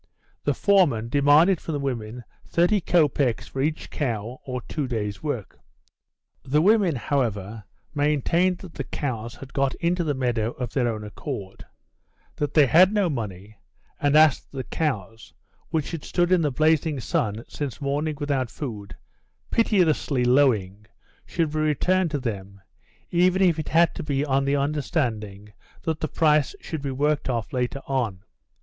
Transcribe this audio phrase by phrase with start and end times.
[0.45, 5.59] The foreman demanded from the women 30 copecks for each cow or two days' work.
[6.43, 11.03] The women, however, maintained that the cows had got into the meadow of their own
[11.03, 11.65] accord;
[12.37, 13.57] that they had no money,
[13.99, 15.35] and asked that the cows,
[15.69, 18.95] which had stood in the blazing sun since morning without food,
[19.51, 20.87] piteously lowing,
[21.27, 22.59] should be returned to them,
[23.11, 27.29] even if it had to be on the understanding that the price should be worked
[27.29, 28.23] off later on.